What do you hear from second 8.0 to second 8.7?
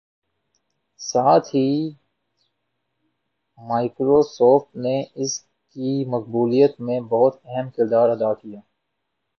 ادا کیا